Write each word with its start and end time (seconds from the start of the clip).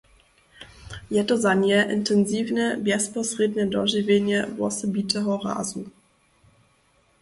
Je 1.15 1.21
to 1.31 1.35
za 1.43 1.53
nje 1.61 1.77
intensiwne, 1.97 2.65
bjezposrědnje 2.87 3.65
dožiwjenje 3.77 4.39
wosebiteho 4.57 5.33
razu. 5.45 5.83